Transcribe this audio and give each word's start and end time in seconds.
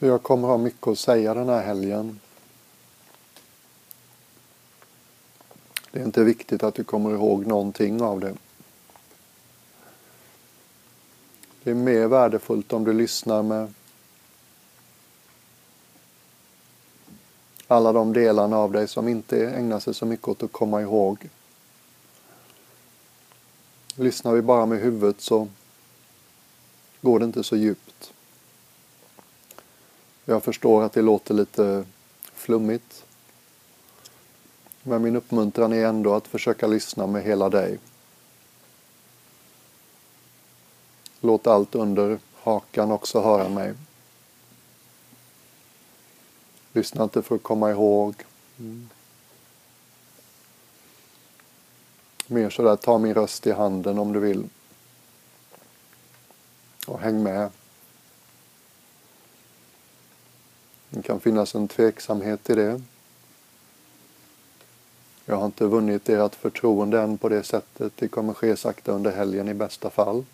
Så 0.00 0.06
jag 0.06 0.22
kommer 0.22 0.48
ha 0.48 0.58
mycket 0.58 0.86
att 0.86 0.98
säga 0.98 1.34
den 1.34 1.48
här 1.48 1.62
helgen. 1.62 2.20
Det 5.90 6.00
är 6.00 6.04
inte 6.04 6.24
viktigt 6.24 6.62
att 6.62 6.74
du 6.74 6.84
kommer 6.84 7.10
ihåg 7.10 7.46
någonting 7.46 8.02
av 8.02 8.20
det. 8.20 8.34
Det 11.62 11.70
är 11.70 11.74
mer 11.74 12.06
värdefullt 12.06 12.72
om 12.72 12.84
du 12.84 12.92
lyssnar 12.92 13.42
med 13.42 13.74
alla 17.66 17.92
de 17.92 18.12
delarna 18.12 18.56
av 18.56 18.72
dig 18.72 18.88
som 18.88 19.08
inte 19.08 19.50
ägnar 19.50 19.80
sig 19.80 19.94
så 19.94 20.06
mycket 20.06 20.28
åt 20.28 20.42
att 20.42 20.52
komma 20.52 20.82
ihåg. 20.82 21.28
Lyssnar 23.94 24.32
vi 24.32 24.42
bara 24.42 24.66
med 24.66 24.80
huvudet 24.80 25.20
så 25.20 25.48
går 27.00 27.18
det 27.18 27.24
inte 27.24 27.44
så 27.44 27.56
djupt. 27.56 28.12
Jag 30.30 30.42
förstår 30.42 30.82
att 30.82 30.92
det 30.92 31.02
låter 31.02 31.34
lite 31.34 31.84
flummigt. 32.34 33.04
Men 34.82 35.02
min 35.02 35.16
uppmuntran 35.16 35.72
är 35.72 35.86
ändå 35.86 36.14
att 36.14 36.26
försöka 36.26 36.66
lyssna 36.66 37.06
med 37.06 37.22
hela 37.22 37.48
dig. 37.48 37.78
Låt 41.20 41.46
allt 41.46 41.74
under 41.74 42.18
hakan 42.34 42.92
också 42.92 43.20
höra 43.20 43.48
mig. 43.48 43.74
Lyssna 46.72 47.04
inte 47.04 47.22
för 47.22 47.34
att 47.34 47.42
komma 47.42 47.70
ihåg. 47.70 48.14
Mm. 48.58 48.88
Mer 52.26 52.50
sådär, 52.50 52.76
ta 52.76 52.98
min 52.98 53.14
röst 53.14 53.46
i 53.46 53.52
handen 53.52 53.98
om 53.98 54.12
du 54.12 54.20
vill. 54.20 54.48
Och 56.86 57.00
häng 57.00 57.22
med. 57.22 57.50
Det 60.90 61.02
kan 61.02 61.20
finnas 61.20 61.54
en 61.54 61.68
tveksamhet 61.68 62.50
i 62.50 62.54
det. 62.54 62.82
Jag 65.24 65.36
har 65.36 65.46
inte 65.46 65.64
vunnit 65.64 66.08
ert 66.08 66.34
förtroende 66.34 67.00
än 67.00 67.18
på 67.18 67.28
det 67.28 67.42
sättet. 67.42 67.92
Det 67.96 68.08
kommer 68.08 68.32
ske 68.32 68.56
sakta 68.56 68.92
under 68.92 69.12
helgen 69.12 69.48
i 69.48 69.54
bästa 69.54 69.90
fall. 69.90 70.24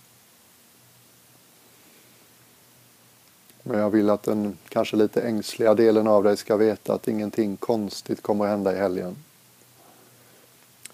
Men 3.62 3.80
jag 3.80 3.90
vill 3.90 4.10
att 4.10 4.22
den 4.22 4.58
kanske 4.68 4.96
lite 4.96 5.22
ängsliga 5.22 5.74
delen 5.74 6.06
av 6.06 6.24
dig 6.24 6.36
ska 6.36 6.56
veta 6.56 6.94
att 6.94 7.08
ingenting 7.08 7.56
konstigt 7.56 8.22
kommer 8.22 8.44
att 8.44 8.50
hända 8.50 8.72
i 8.72 8.78
helgen. 8.78 9.16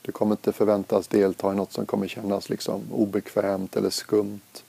Du 0.03 0.13
kommer 0.13 0.33
inte 0.33 0.53
förväntas 0.53 1.09
delta 1.09 1.53
i 1.53 1.57
något 1.57 1.73
som 1.73 1.87
kommer 1.87 2.09
kännas 2.09 2.49
liksom 2.49 2.83
obekvämt 2.93 3.77
eller 3.77 3.91
skumt. 3.91 4.63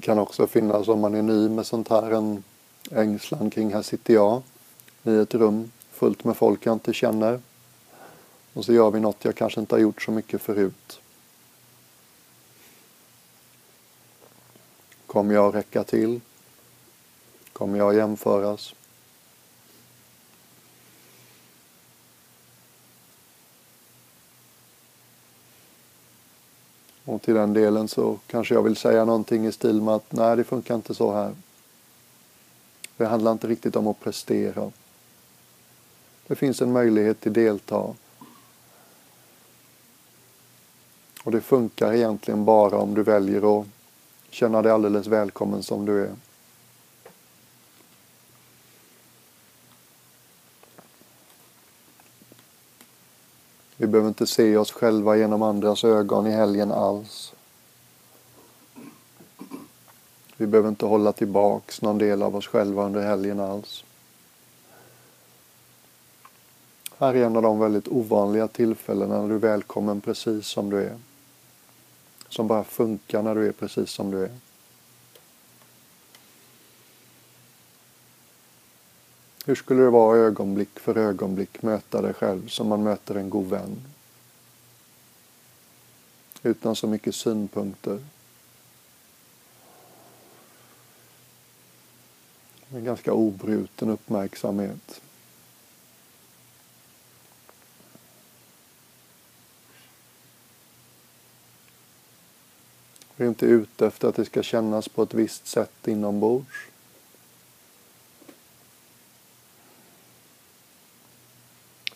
Det 0.00 0.04
kan 0.04 0.18
också 0.18 0.46
finnas, 0.46 0.88
om 0.88 1.00
man 1.00 1.14
är 1.14 1.22
ny 1.22 1.48
med 1.48 1.66
sånt 1.66 1.88
här, 1.88 2.10
en 2.10 2.44
ängslan 2.90 3.50
kring 3.50 3.74
här 3.74 3.82
sitter 3.82 4.14
jag 4.14 4.42
i 5.02 5.16
ett 5.16 5.34
rum 5.34 5.70
fullt 5.90 6.24
med 6.24 6.36
folk 6.36 6.66
jag 6.66 6.72
inte 6.72 6.92
känner. 6.92 7.40
Och 8.52 8.64
så 8.64 8.72
gör 8.72 8.90
vi 8.90 9.00
något 9.00 9.24
jag 9.24 9.34
kanske 9.34 9.60
inte 9.60 9.74
har 9.74 9.80
gjort 9.80 10.02
så 10.02 10.10
mycket 10.10 10.42
förut. 10.42 11.00
Kommer 15.06 15.34
jag 15.34 15.54
räcka 15.54 15.84
till? 15.84 16.20
Kommer 17.52 17.78
jag 17.78 17.94
jämföras? 17.94 18.74
Och 27.10 27.22
till 27.22 27.34
den 27.34 27.52
delen 27.52 27.88
så 27.88 28.18
kanske 28.26 28.54
jag 28.54 28.62
vill 28.62 28.76
säga 28.76 29.04
någonting 29.04 29.46
i 29.46 29.52
stil 29.52 29.82
med 29.82 29.94
att 29.94 30.12
nej, 30.12 30.36
det 30.36 30.44
funkar 30.44 30.74
inte 30.74 30.94
så 30.94 31.12
här. 31.12 31.34
Det 32.96 33.06
handlar 33.06 33.32
inte 33.32 33.46
riktigt 33.46 33.76
om 33.76 33.86
att 33.86 34.00
prestera. 34.00 34.70
Det 36.26 36.34
finns 36.34 36.62
en 36.62 36.72
möjlighet 36.72 37.20
till 37.20 37.32
delta. 37.32 37.94
Och 41.24 41.32
det 41.32 41.40
funkar 41.40 41.92
egentligen 41.92 42.44
bara 42.44 42.76
om 42.76 42.94
du 42.94 43.02
väljer 43.02 43.60
att 43.60 43.66
känna 44.30 44.62
dig 44.62 44.72
alldeles 44.72 45.06
välkommen 45.06 45.62
som 45.62 45.86
du 45.86 46.04
är. 46.04 46.10
Behöver 53.90 54.08
inte 54.08 54.26
se 54.26 54.56
oss 54.56 54.72
själva 54.72 55.16
genom 55.16 55.42
andras 55.42 55.84
ögon 55.84 56.26
i 56.26 56.30
helgen 56.30 56.72
alls. 56.72 57.32
Vi 60.36 60.46
behöver 60.46 60.68
inte 60.68 60.86
hålla 60.86 61.12
tillbaks 61.12 61.82
någon 61.82 61.98
del 61.98 62.22
av 62.22 62.36
oss 62.36 62.46
själva 62.46 62.84
under 62.84 63.02
helgen 63.02 63.40
alls. 63.40 63.84
Här 66.98 67.14
är 67.14 67.24
en 67.24 67.36
av 67.36 67.42
de 67.42 67.58
väldigt 67.58 67.88
ovanliga 67.88 68.48
tillfällena 68.48 69.20
när 69.20 69.28
du 69.28 69.34
är 69.34 69.38
välkommen 69.38 70.00
precis 70.00 70.46
som 70.46 70.70
du 70.70 70.82
är. 70.82 70.98
Som 72.28 72.46
bara 72.46 72.64
funkar 72.64 73.22
när 73.22 73.34
du 73.34 73.46
är 73.46 73.52
precis 73.52 73.90
som 73.90 74.10
du 74.10 74.24
är. 74.24 74.30
Hur 79.50 79.54
skulle 79.54 79.82
det 79.82 79.90
vara 79.90 80.18
ögonblick 80.18 80.78
för 80.78 80.98
ögonblick 80.98 81.62
möta 81.62 82.02
dig 82.02 82.14
själv 82.14 82.48
som 82.48 82.68
man 82.68 82.82
möter 82.82 83.14
en 83.14 83.30
god 83.30 83.48
vän? 83.48 83.82
Utan 86.42 86.76
så 86.76 86.86
mycket 86.86 87.14
synpunkter. 87.14 88.04
Med 92.68 92.84
ganska 92.84 93.12
obruten 93.12 93.90
uppmärksamhet. 93.90 95.00
Vi 103.16 103.24
är 103.24 103.28
inte 103.28 103.46
ute 103.46 103.86
efter 103.86 104.08
att 104.08 104.16
det 104.16 104.24
ska 104.24 104.42
kännas 104.42 104.88
på 104.88 105.02
ett 105.02 105.14
visst 105.14 105.46
sätt 105.46 105.88
inombords. 105.88 106.69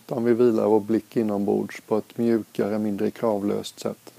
Utan 0.06 0.25
vi 0.25 0.34
vilar 0.34 0.66
vår 0.66 0.81
blick 0.81 1.16
inombords 1.16 1.81
på 1.81 1.98
ett 1.98 2.19
mjukare, 2.19 2.78
mindre 2.78 3.10
kravlöst 3.10 3.81
sätt. 3.81 4.12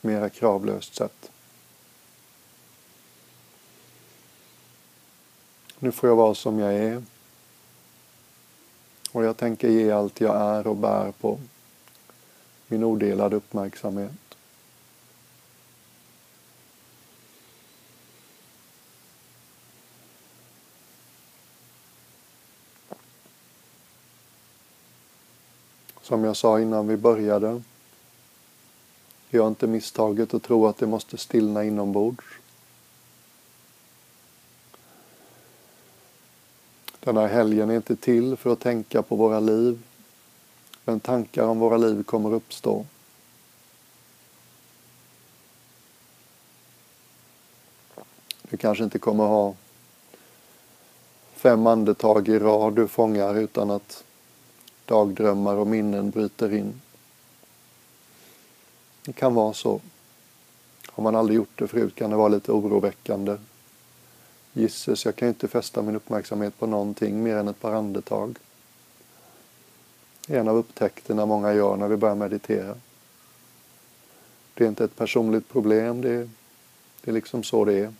Mera 0.00 0.28
kravlöst 0.28 0.94
sätt. 0.94 1.30
Nu 5.78 5.92
får 5.92 6.08
jag 6.08 6.16
vara 6.16 6.34
som 6.34 6.58
jag 6.58 6.74
är. 6.74 7.02
Och 9.12 9.24
jag 9.24 9.36
tänker 9.36 9.68
ge 9.68 9.90
allt 9.90 10.20
jag 10.20 10.36
är 10.36 10.66
och 10.66 10.76
bär 10.76 11.12
på 11.12 11.38
min 12.66 12.84
odelade 12.84 13.36
uppmärksamhet. 13.36 14.25
Som 26.06 26.24
jag 26.24 26.36
sa 26.36 26.60
innan 26.60 26.88
vi 26.88 26.96
började. 26.96 27.62
Gör 29.30 29.48
inte 29.48 29.66
misstaget 29.66 30.34
att 30.34 30.42
tro 30.42 30.66
att 30.66 30.78
det 30.78 30.86
måste 30.86 31.16
stillna 31.16 31.64
inombords. 31.64 32.24
Den 37.00 37.16
här 37.16 37.26
helgen 37.26 37.70
är 37.70 37.76
inte 37.76 37.96
till 37.96 38.36
för 38.36 38.52
att 38.52 38.60
tänka 38.60 39.02
på 39.02 39.16
våra 39.16 39.40
liv. 39.40 39.82
Men 40.84 41.00
tankar 41.00 41.44
om 41.44 41.58
våra 41.58 41.76
liv 41.76 42.02
kommer 42.02 42.34
uppstå. 42.34 42.86
Du 48.42 48.56
kanske 48.56 48.84
inte 48.84 48.98
kommer 48.98 49.24
ha 49.24 49.54
fem 51.34 51.66
andetag 51.66 52.28
i 52.28 52.38
rad 52.38 52.74
du 52.74 52.88
fångar 52.88 53.34
utan 53.34 53.70
att 53.70 54.05
dagdrömmar 54.86 55.56
och 55.56 55.66
minnen 55.66 56.10
bryter 56.10 56.54
in. 56.54 56.80
Det 59.04 59.12
kan 59.12 59.34
vara 59.34 59.52
så. 59.52 59.80
Har 60.86 61.02
man 61.02 61.16
aldrig 61.16 61.36
gjort 61.36 61.58
det 61.58 61.68
förut 61.68 61.94
kan 61.94 62.10
det 62.10 62.16
vara 62.16 62.28
lite 62.28 62.52
oroväckande. 62.52 63.36
Gisses, 64.52 65.04
jag 65.04 65.16
kan 65.16 65.28
inte 65.28 65.48
fästa 65.48 65.82
min 65.82 65.96
uppmärksamhet 65.96 66.58
på 66.58 66.66
någonting 66.66 67.22
mer 67.22 67.36
än 67.36 67.48
ett 67.48 67.60
par 67.60 67.72
andetag. 67.72 68.38
En 70.28 70.48
av 70.48 70.56
upptäckterna 70.56 71.26
många 71.26 71.52
gör 71.52 71.76
när 71.76 71.88
vi 71.88 71.96
börjar 71.96 72.14
meditera. 72.14 72.74
Det 74.54 74.64
är 74.64 74.68
inte 74.68 74.84
ett 74.84 74.96
personligt 74.96 75.48
problem, 75.48 76.00
det 76.00 76.10
är, 76.10 76.30
det 77.00 77.10
är 77.10 77.14
liksom 77.14 77.42
så 77.42 77.64
det 77.64 77.78
är. 77.78 77.92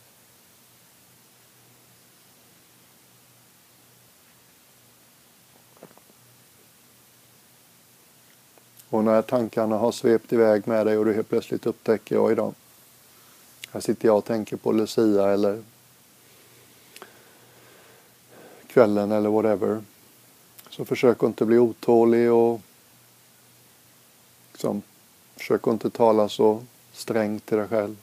När 9.07 9.21
tankarna 9.21 9.77
har 9.77 9.91
svept 9.91 10.33
iväg 10.33 10.67
med 10.67 10.85
dig 10.85 10.97
och 10.97 11.05
du 11.05 11.13
helt 11.13 11.29
plötsligt 11.29 11.65
upptäcker, 11.65 12.25
oj 12.25 12.35
då, 12.35 12.53
här 13.71 13.79
sitter 13.79 14.07
jag 14.07 14.17
och 14.17 14.25
tänker 14.25 14.57
på 14.57 14.71
Lucia 14.71 15.31
eller 15.31 15.63
kvällen 18.67 19.11
eller 19.11 19.29
whatever. 19.29 19.83
Så 20.69 20.85
försök 20.85 21.23
inte 21.23 21.45
bli 21.45 21.57
otålig 21.57 22.31
och 22.31 22.61
liksom, 24.51 24.81
försök 25.35 25.67
inte 25.67 25.89
tala 25.89 26.29
så 26.29 26.63
strängt 26.93 27.45
till 27.45 27.57
dig 27.57 27.67
själv. 27.67 27.95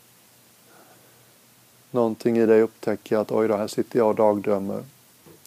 Någonting 1.91 2.39
i 2.39 2.47
dig 2.47 2.61
upptäcker 2.61 3.17
att 3.17 3.33
oj 3.33 3.49
då, 3.49 3.56
här 3.56 3.67
sitter 3.67 3.99
jag 3.99 4.09
och 4.09 4.15
dagdrömmer. 4.15 4.85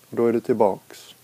Och 0.09 0.15
då 0.15 0.25
är 0.25 0.33
det 0.33 0.41
tillbaks. 0.41 1.15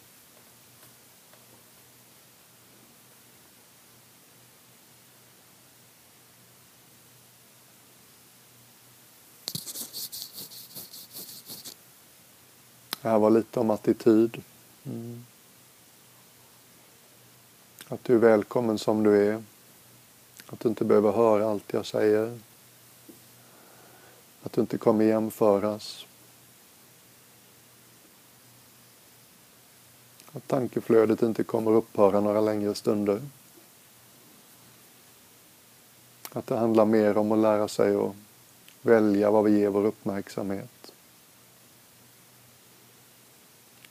Det 13.04 13.10
här 13.10 13.20
var 13.20 13.30
lite 13.30 13.60
om 13.60 13.70
attityd. 13.70 14.42
Mm. 14.86 15.26
Att 17.88 18.04
du 18.04 18.14
är 18.14 18.18
välkommen 18.18 18.80
som 18.80 19.04
du 19.04 19.28
är. 19.28 19.44
Att 20.48 20.60
du 20.60 20.70
inte 20.70 20.86
behöver 20.86 21.12
höra 21.12 21.50
allt 21.50 21.74
jag 21.74 21.86
säger. 21.86 22.40
Att 24.44 24.52
du 24.54 24.62
inte 24.62 24.78
kommer 24.78 25.06
jämföras. 25.06 26.06
Att 30.32 30.48
tankeflödet 30.48 31.22
inte 31.22 31.44
kommer 31.44 31.72
upphöra 31.72 32.20
några 32.20 32.42
längre 32.42 32.76
stunder. 32.76 33.22
Att 36.32 36.48
det 36.48 36.58
handlar 36.58 36.86
mer 36.86 37.18
om 37.18 37.32
att 37.32 37.40
lära 37.40 37.68
sig 37.68 37.96
att 37.96 38.16
välja 38.82 39.32
vad 39.32 39.44
vi 39.44 39.60
ger 39.60 39.70
vår 39.70 39.86
uppmärksamhet. 39.86 40.93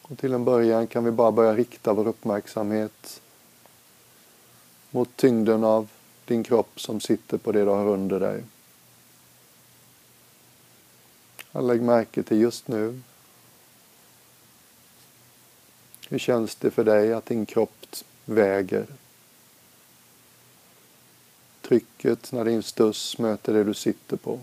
Och 0.02 0.18
till 0.18 0.32
en 0.32 0.44
början 0.44 0.86
kan 0.86 1.04
vi 1.04 1.10
bara 1.10 1.32
börja 1.32 1.54
rikta 1.54 1.92
vår 1.92 2.08
uppmärksamhet 2.08 3.20
mot 4.90 5.16
tyngden 5.16 5.64
av 5.64 5.88
din 6.24 6.44
kropp 6.44 6.80
som 6.80 7.00
sitter 7.00 7.38
på 7.38 7.52
det 7.52 7.64
du 7.64 7.70
har 7.70 7.86
under 7.86 8.20
dig. 8.20 8.44
Lägg 11.52 11.82
märke 11.82 12.22
till 12.22 12.40
just 12.40 12.68
nu. 12.68 13.00
Hur 16.08 16.18
känns 16.18 16.54
det 16.54 16.70
för 16.70 16.84
dig 16.84 17.12
att 17.12 17.26
din 17.26 17.46
kropp 17.46 17.86
väger? 18.24 18.86
Trycket 21.60 22.32
när 22.32 22.44
din 22.44 22.62
stuss 22.62 23.18
möter 23.18 23.52
det 23.52 23.64
du 23.64 23.74
sitter 23.74 24.16
på. 24.16 24.40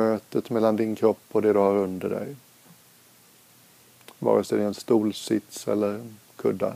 Mötet 0.00 0.50
mellan 0.50 0.76
din 0.76 0.96
kropp 0.96 1.22
och 1.32 1.42
det 1.42 1.52
du 1.52 1.58
har 1.58 1.76
under 1.76 2.08
dig. 2.10 2.36
Vare 4.18 4.44
sig 4.44 4.58
det 4.58 4.64
är 4.64 4.68
en 4.68 4.74
stolsits 4.74 5.68
eller 5.68 6.00
kuddar. 6.36 6.74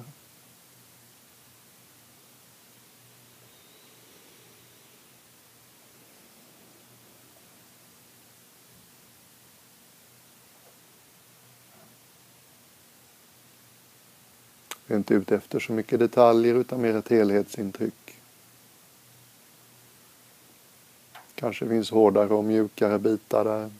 Vi 14.86 14.94
är 14.94 14.98
inte 14.98 15.14
ute 15.14 15.36
efter 15.36 15.60
så 15.60 15.72
mycket 15.72 15.98
detaljer 15.98 16.54
utan 16.54 16.80
mer 16.80 16.96
ett 16.96 17.08
helhetsintryck. 17.08 18.23
Kanske 21.44 21.68
finns 21.68 21.90
hårdare 21.90 22.34
och 22.34 22.44
mjukare 22.44 22.98
bitar 22.98 23.44
där. 23.44 23.70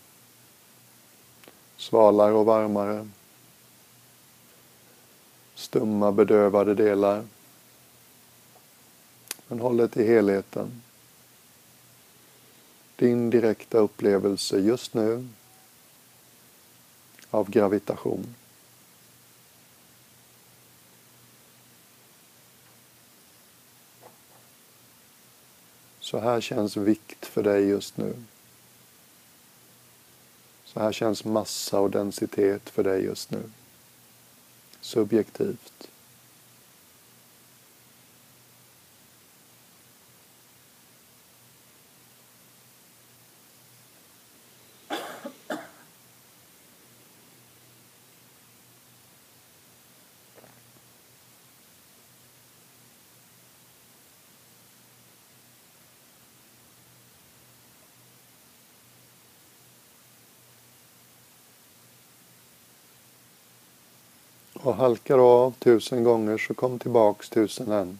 Svalare 1.76 2.32
och 2.32 2.46
varmare. 2.46 3.08
Stumma 5.54 6.12
bedövade 6.12 6.74
delar. 6.74 7.24
Men 9.46 9.60
håll 9.60 9.76
det 9.76 9.88
till 9.88 10.06
helheten. 10.06 10.82
Din 12.96 13.30
direkta 13.30 13.78
upplevelse 13.78 14.58
just 14.58 14.94
nu 14.94 15.28
av 17.30 17.50
gravitation. 17.50 18.34
Så 26.04 26.18
här 26.18 26.40
känns 26.40 26.76
vikt 26.76 27.26
för 27.26 27.42
dig 27.42 27.64
just 27.68 27.96
nu. 27.96 28.14
Så 30.64 30.80
här 30.80 30.92
känns 30.92 31.24
massa 31.24 31.80
och 31.80 31.90
densitet 31.90 32.70
för 32.70 32.84
dig 32.84 33.04
just 33.04 33.30
nu. 33.30 33.42
Subjektivt. 34.80 35.88
Och 64.64 64.74
halkar 64.74 65.18
av 65.18 65.54
tusen 65.58 66.04
gånger 66.04 66.38
så 66.38 66.54
kom 66.54 66.78
tillbaks 66.78 67.28
tusen 67.28 67.72
än. 67.72 67.98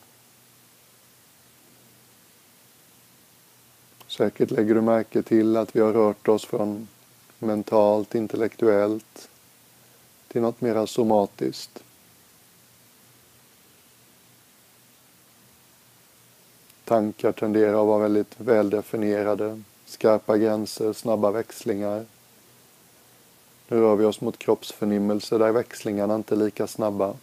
Säkert 4.07 4.51
lägger 4.51 4.75
du 4.75 4.81
märke 4.81 5.23
till 5.23 5.57
att 5.57 5.77
vi 5.77 5.81
har 5.81 5.93
rört 5.93 6.29
oss 6.29 6.45
från 6.45 6.89
mentalt, 7.39 8.15
intellektuellt 8.15 9.29
till 10.29 10.43
något 10.43 10.61
mera 10.61 10.87
somatiskt. 10.87 11.83
Tankar 16.85 17.33
tenderar 17.33 17.81
att 17.81 17.87
vara 17.87 18.03
väldigt 18.03 18.41
väldefinierade, 18.41 19.63
skarpa 19.87 20.39
gränser, 20.39 20.93
snabba 20.93 21.31
växlingar. 21.31 22.07
Nu 23.69 23.81
rör 23.81 23.97
vi 23.97 24.05
oss 24.05 24.21
mot 24.21 24.39
kroppsförnimmelse 24.39 25.39
där 25.39 25.53
växlingarna 25.53 26.15
inte 26.15 26.35
är 26.35 26.39
lika 26.39 26.67
snabba. 26.67 27.15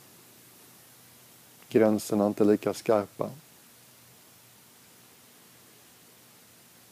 Gränserna 1.69 2.27
inte 2.27 2.43
lika 2.43 2.73
skarpa. 2.73 3.29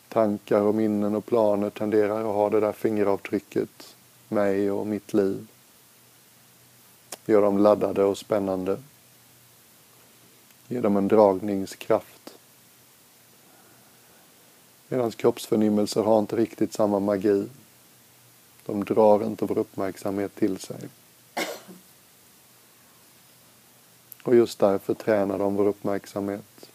Tankar 0.10 0.62
och 0.62 0.76
minnen 0.76 1.16
och 1.16 1.26
planer 1.26 1.70
tenderar 1.70 2.20
att 2.20 2.36
ha 2.36 2.50
det 2.50 2.60
där 2.60 2.72
fingeravtrycket, 2.72 3.96
mig 4.28 4.72
och 4.72 4.88
mitt 4.88 5.14
liv. 5.14 5.48
Gör 7.26 7.42
dem 7.42 7.58
laddade 7.58 8.04
och 8.04 8.18
spännande. 8.18 8.82
Ger 10.68 10.82
dem 10.82 10.98
en 10.98 11.08
dragningskraft. 11.08 12.38
Medan 14.88 15.12
kroppsförnimmelser 15.12 16.04
har 16.04 16.20
inte 16.20 16.36
riktigt 16.36 16.74
samma 16.74 17.00
magi. 17.00 17.48
De 18.70 18.84
drar 18.84 19.26
inte 19.26 19.46
vår 19.46 19.58
uppmärksamhet 19.58 20.36
till 20.36 20.60
sig. 20.60 20.78
Och 24.24 24.36
just 24.36 24.60
därför 24.60 24.94
tränar 24.94 25.40
de 25.40 25.56
vår 25.56 25.68
uppmärksamhet. 25.68 26.70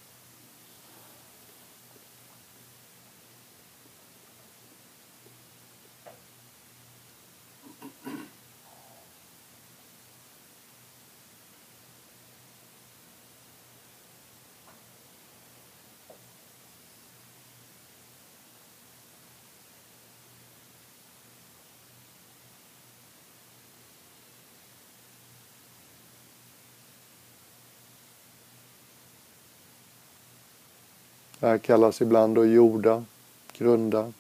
Det 31.44 31.48
här 31.48 31.58
kallas 31.58 32.02
ibland 32.02 32.34
då 32.34 32.46
jorda, 32.46 33.04
grunda. 33.52 34.12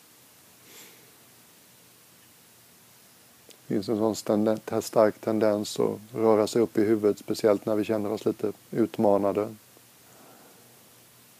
Det 3.46 3.74
finns 3.74 3.88
en 3.88 4.14
sån 4.14 4.82
stark 4.82 5.20
tendens 5.20 5.80
att 5.80 5.98
röra 6.14 6.46
sig 6.46 6.62
upp 6.62 6.78
i 6.78 6.84
huvudet, 6.84 7.18
speciellt 7.18 7.66
när 7.66 7.76
vi 7.76 7.84
känner 7.84 8.12
oss 8.12 8.26
lite 8.26 8.52
utmanade. 8.70 9.54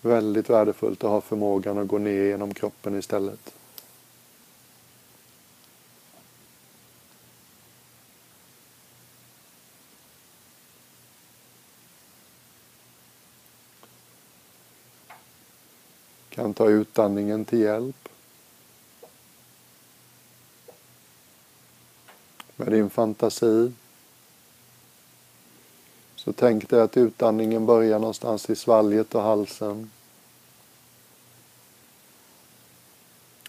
Väldigt 0.01 0.51
värdefullt 0.51 1.05
att 1.05 1.11
ha 1.11 1.21
förmågan 1.21 1.79
att 1.79 1.89
gå 1.89 1.99
ner 1.99 2.25
genom 2.25 2.55
kroppen 2.55 2.99
istället. 2.99 3.55
Kan 16.55 16.67
ta 16.67 16.73
utandningen 16.73 17.45
till 17.45 17.61
hjälp. 17.61 18.09
Med 22.57 22.73
din 22.73 22.91
fantasi. 22.91 23.73
Så 26.17 26.33
tänk 26.33 26.69
dig 26.69 26.81
att 26.81 26.97
utandningen 26.97 27.67
börjar 27.67 27.99
någonstans 27.99 28.51
i 28.51 28.57
svalget 28.57 29.15
och 29.15 29.23
halsen. 29.23 29.91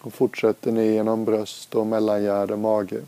Och 0.02 0.14
fortsätter 0.14 0.72
ner 0.72 0.92
genom 0.92 1.26
bröst 1.26 1.76
och 1.76 1.88
mellangärde, 1.88 2.56
mage. 2.56 3.04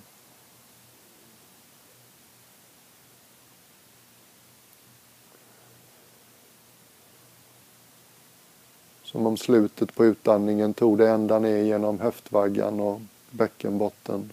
Som 9.17 9.27
om 9.27 9.37
slutet 9.37 9.95
på 9.95 10.05
utandningen 10.05 10.73
tog 10.73 10.97
det 10.97 11.09
ända 11.09 11.39
ner 11.39 11.63
genom 11.63 11.99
höftvaggan 11.99 12.79
och 12.79 13.01
bäckenbotten 13.31 14.31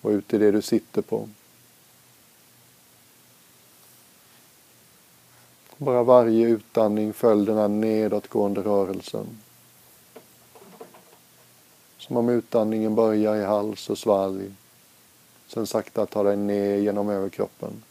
och 0.00 0.10
ut 0.10 0.34
i 0.34 0.38
det 0.38 0.50
du 0.50 0.62
sitter 0.62 1.02
på. 1.02 1.28
Bara 5.76 6.02
varje 6.02 6.48
utandning 6.48 7.12
följ 7.12 7.46
den 7.46 7.56
här 7.56 7.68
nedåtgående 7.68 8.60
rörelsen. 8.60 9.26
Som 11.98 12.16
om 12.16 12.28
utandningen 12.28 12.94
börjar 12.94 13.36
i 13.36 13.44
hals 13.44 13.90
och 13.90 13.98
svalg. 13.98 14.52
Sen 15.46 15.66
sakta 15.66 16.06
tar 16.06 16.24
dig 16.24 16.36
ner 16.36 16.76
genom 16.76 17.08
överkroppen. 17.08 17.82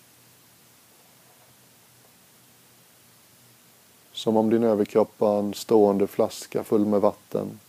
Som 4.17 4.37
om 4.37 4.49
din 4.49 4.63
överkropp 4.63 5.11
var 5.17 5.39
en 5.39 5.53
stående 5.53 6.07
flaska 6.07 6.63
full 6.63 6.85
med 6.85 7.01
vatten. 7.01 7.59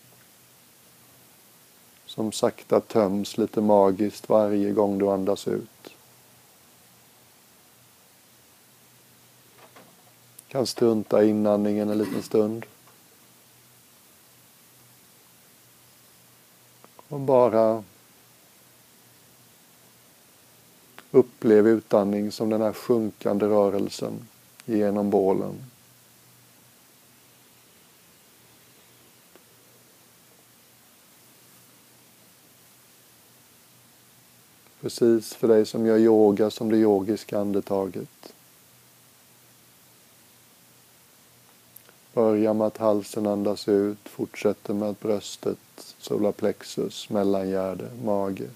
Som 2.06 2.32
sakta 2.32 2.80
töms 2.80 3.38
lite 3.38 3.60
magiskt 3.60 4.28
varje 4.28 4.72
gång 4.72 4.98
du 4.98 5.08
andas 5.08 5.48
ut. 5.48 5.94
Kan 10.48 10.66
strunta 10.66 11.24
i 11.24 11.28
inandningen 11.28 11.90
en 11.90 11.98
liten 11.98 12.22
stund. 12.22 12.66
Och 17.08 17.20
bara 17.20 17.84
upplev 21.10 21.68
utandning 21.68 22.32
som 22.32 22.50
den 22.50 22.60
här 22.60 22.72
sjunkande 22.72 23.46
rörelsen 23.46 24.28
genom 24.64 25.10
bålen. 25.10 25.54
Precis 34.88 35.34
för 35.34 35.48
dig 35.48 35.66
som 35.66 35.86
gör 35.86 35.98
yoga 35.98 36.50
som 36.50 36.70
det 36.70 36.76
yogiska 36.76 37.38
andetaget. 37.38 38.32
Börja 42.12 42.52
med 42.52 42.66
att 42.66 42.76
halsen 42.76 43.26
andas 43.26 43.68
ut, 43.68 43.98
fortsätter 44.04 44.74
med 44.74 44.88
att 44.88 45.00
bröstet, 45.00 45.94
solarplexus, 45.98 47.10
mellangärde, 47.10 47.90
mage. 48.04 48.48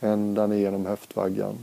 Ända 0.00 0.46
ner 0.46 0.56
genom 0.56 0.86
höftvaggan. 0.86 1.58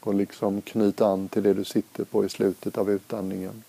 Och 0.00 0.14
liksom 0.14 0.62
knyta 0.62 1.06
an 1.06 1.28
till 1.28 1.42
det 1.42 1.54
du 1.54 1.64
sitter 1.64 2.04
på 2.04 2.24
i 2.24 2.28
slutet 2.28 2.78
av 2.78 2.90
utandningen. 2.90 3.62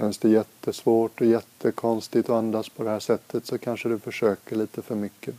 Känns 0.00 0.18
det 0.18 0.28
jättesvårt 0.28 1.20
och 1.20 1.26
jättekonstigt 1.26 2.28
att 2.28 2.36
andas 2.36 2.68
på 2.68 2.82
det 2.84 2.90
här 2.90 3.00
sättet 3.00 3.46
så 3.46 3.58
kanske 3.58 3.88
du 3.88 3.98
försöker 3.98 4.56
lite 4.56 4.82
för 4.82 4.94
mycket. 4.94 5.34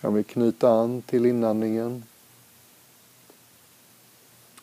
Kan 0.00 0.14
vi 0.14 0.24
knyta 0.24 0.70
an 0.70 1.02
till 1.02 1.26
inandningen. 1.26 2.04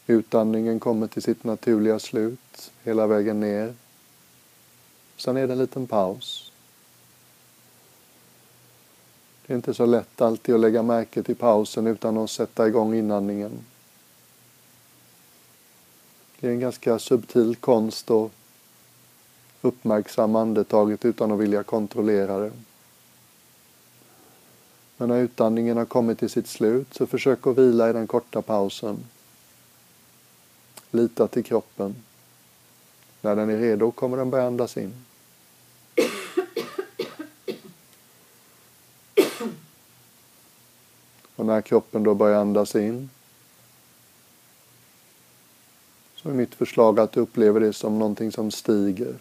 Utandningen 0.07 0.79
kommer 0.79 1.07
till 1.07 1.21
sitt 1.21 1.43
naturliga 1.43 1.99
slut 1.99 2.71
hela 2.83 3.07
vägen 3.07 3.39
ner. 3.39 3.75
Sen 5.17 5.37
är 5.37 5.47
det 5.47 5.53
en 5.53 5.59
liten 5.59 5.87
paus. 5.87 6.51
Det 9.45 9.53
är 9.53 9.55
inte 9.55 9.73
så 9.73 9.85
lätt 9.85 10.21
alltid 10.21 10.55
att 10.55 10.61
lägga 10.61 10.83
märke 10.83 11.23
till 11.23 11.35
pausen 11.35 11.87
utan 11.87 12.17
att 12.17 12.29
sätta 12.29 12.67
igång 12.67 12.95
inandningen. 12.95 13.65
Det 16.39 16.47
är 16.47 16.51
en 16.51 16.59
ganska 16.59 16.99
subtil 16.99 17.55
konst 17.55 18.11
att 18.11 18.31
uppmärksamma 19.61 20.41
andetaget 20.41 21.05
utan 21.05 21.31
att 21.31 21.39
vilja 21.39 21.63
kontrollera 21.63 22.39
det. 22.39 22.51
Men 24.97 25.09
när 25.09 25.19
utandningen 25.19 25.77
har 25.77 25.85
kommit 25.85 26.19
till 26.19 26.29
sitt 26.29 26.47
slut 26.47 26.93
så 26.93 27.05
försök 27.05 27.47
att 27.47 27.57
vila 27.57 27.89
i 27.89 27.93
den 27.93 28.07
korta 28.07 28.41
pausen. 28.41 28.97
Lita 30.91 31.27
till 31.27 31.43
kroppen. 31.43 31.95
När 33.21 33.35
den 33.35 33.49
är 33.49 33.57
redo 33.57 33.91
kommer 33.91 34.17
den 34.17 34.29
börja 34.29 34.47
andas 34.47 34.77
in. 34.77 34.93
Och 41.35 41.45
när 41.45 41.61
kroppen 41.61 42.03
då 42.03 42.13
börjar 42.13 42.41
andas 42.41 42.75
in 42.75 43.09
så 46.15 46.29
är 46.29 46.33
mitt 46.33 46.55
förslag 46.55 46.99
att 46.99 47.11
du 47.11 47.19
upplever 47.19 47.59
det 47.59 47.73
som 47.73 47.99
någonting 47.99 48.31
som 48.31 48.51
stiger. 48.51 49.15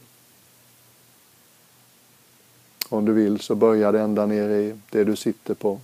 Om 2.89 3.05
du 3.05 3.13
vill 3.13 3.41
så 3.41 3.55
börjar 3.55 3.93
det 3.93 4.01
ända 4.01 4.27
ner 4.27 4.49
i 4.49 4.75
det 4.91 5.05
du 5.05 5.17
sitter 5.17 5.55
på. 5.55 5.81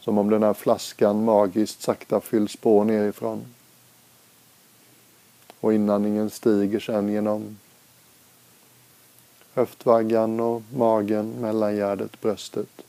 Som 0.00 0.18
om 0.18 0.30
den 0.30 0.42
här 0.42 0.54
flaskan 0.54 1.24
magiskt 1.24 1.82
sakta 1.82 2.20
fylls 2.20 2.56
på 2.56 2.84
nerifrån. 2.84 3.44
Och 5.60 5.74
inandningen 5.74 6.30
stiger 6.30 6.80
sen 6.80 7.08
genom 7.08 7.58
höftvaggan 9.54 10.40
och 10.40 10.62
magen, 10.74 11.30
mellangärdet, 11.40 12.20
bröstet. 12.20 12.87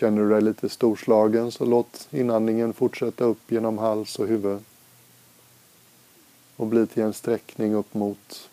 Känner 0.00 0.22
du 0.22 0.28
dig 0.28 0.42
lite 0.42 0.68
storslagen 0.68 1.52
så 1.52 1.64
låt 1.64 2.08
inandningen 2.10 2.72
fortsätta 2.72 3.24
upp 3.24 3.52
genom 3.52 3.78
hals 3.78 4.18
och 4.18 4.26
huvud. 4.26 4.60
och 6.56 6.66
bli 6.66 6.86
till 6.86 7.02
en 7.02 7.12
sträckning 7.12 7.74
upp 7.74 7.94
mot 7.94 8.50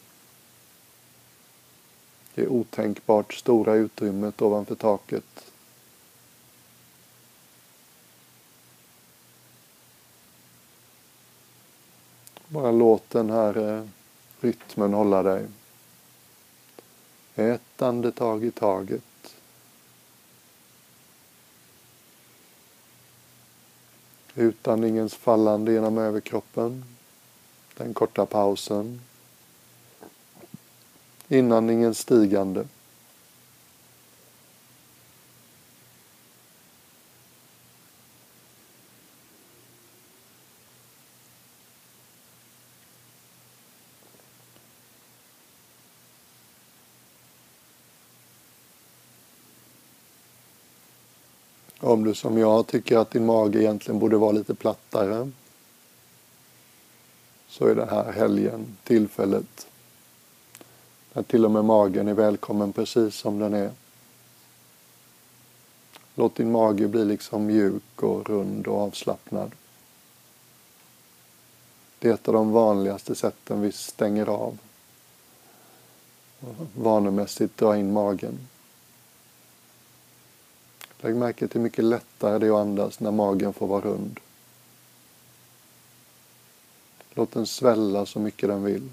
det 2.36 2.48
otänkbart 2.48 3.34
stora 3.34 3.74
utrymmet 3.74 4.42
ovanför 4.42 4.76
taket. 4.76 5.52
Bara 12.48 12.72
låt 12.72 13.10
den 13.10 13.30
här 13.30 13.58
eh, 13.58 13.84
rytmen 14.40 14.94
hålla 14.94 15.24
dig. 15.24 15.48
Ett 17.36 17.82
andetag 17.82 18.44
i 18.44 18.52
taget. 18.52 19.15
Utandningens 24.36 25.16
fallande 25.16 25.72
genom 25.72 25.98
överkroppen. 25.98 26.84
Den 27.78 27.94
korta 27.94 28.26
pausen. 28.26 29.02
Inandningens 31.28 32.00
stigande. 32.00 32.66
Om 51.96 52.04
du 52.04 52.14
som 52.14 52.38
jag 52.38 52.68
tycker 52.68 52.98
att 52.98 53.12
din 53.12 53.26
mage 53.26 53.60
egentligen 53.60 54.00
borde 54.00 54.18
vara 54.18 54.32
lite 54.32 54.56
plattare 54.56 55.32
så 57.48 57.68
är 57.68 57.76
det 57.76 57.86
här 57.86 58.12
helgen 58.12 58.78
tillfället 58.84 59.68
när 61.14 61.24
till 61.24 61.46
och 61.46 61.52
med 61.52 61.66
magen 61.66 62.08
är 62.08 62.14
välkommen 62.14 62.74
precis 62.74 63.16
som 63.16 63.40
den 63.40 63.54
är. 63.54 63.72
Låt 66.16 66.36
din 66.36 66.52
mage 66.52 66.88
bli 66.88 67.06
liksom 67.06 67.46
mjuk 67.46 68.04
och 68.04 68.30
rund 68.30 68.68
och 68.68 68.82
avslappnad. 68.82 69.52
Det 72.00 72.10
är 72.10 72.14
ett 72.14 72.28
av 72.28 72.34
de 72.34 72.52
vanligaste 72.52 73.16
sätten 73.16 73.62
vi 73.62 73.72
stänger 73.72 74.30
av. 74.30 74.58
Vanemässigt 76.76 77.58
drar 77.58 77.76
in 77.76 77.94
magen. 77.94 78.40
Lägg 81.06 81.16
märke 81.16 81.48
till 81.48 81.60
hur 81.60 81.64
mycket 81.64 81.84
lättare 81.84 82.40
det 82.40 82.48
är 82.48 82.52
att 82.52 82.58
andas 82.58 83.00
när 83.00 83.12
magen 83.12 83.54
får 83.54 83.68
vara 83.68 83.82
rund. 83.82 84.20
Låt 87.14 87.32
den 87.32 87.46
svälla 87.46 88.06
så 88.06 88.20
mycket 88.20 88.50
den 88.50 88.64
vill. 88.64 88.90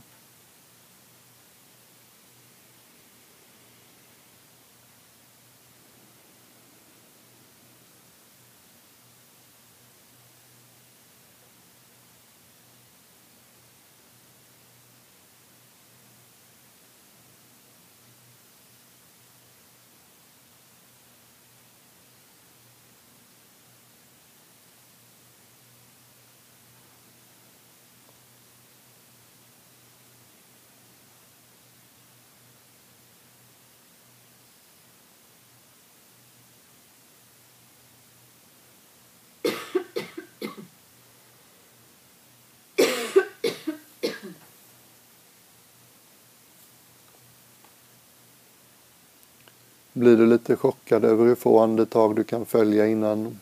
Blir 49.93 50.17
du 50.17 50.27
lite 50.27 50.57
chockad 50.57 51.05
över 51.05 51.25
hur 51.25 51.35
få 51.35 51.61
andetag 51.61 52.17
du 52.17 52.25
kan 52.25 52.47
följa 52.47 52.87
innan 52.87 53.41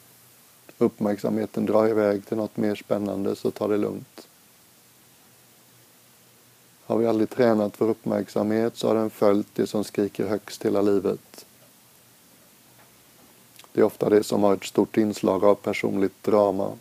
uppmärksamheten 0.79 1.67
drar 1.67 1.89
iväg 1.89 2.27
till 2.27 2.37
något 2.37 2.57
mer 2.57 2.75
spännande 2.75 3.37
så 3.37 3.51
ta 3.51 3.69
det 3.69 3.77
lugnt. 3.77 4.29
Har 6.85 6.99
vi 6.99 7.07
aldrig 7.07 7.31
tränat 7.31 7.77
för 7.77 7.89
uppmärksamhet 7.89 8.77
så 8.77 8.89
har 8.89 8.95
den 8.95 9.11
följt 9.11 9.49
det 9.55 9.67
som 9.67 9.85
skriker 9.85 10.27
högst 10.27 10.65
hela 10.65 10.83
livet. 10.83 11.47
Det 13.73 13.81
är 13.81 13.85
ofta 13.85 14.09
det 14.09 14.23
som 14.23 14.43
har 14.43 14.55
ett 14.55 14.65
stort 14.65 14.97
inslag 14.97 15.45
av 15.45 15.55
personligt 15.55 16.23
drama. 16.23 16.73